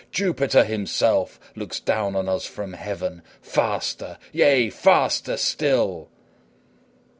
[0.11, 3.21] Jupiter himself looks down on us from heaven.
[3.39, 4.17] Faster!
[4.33, 6.09] yea, faster still!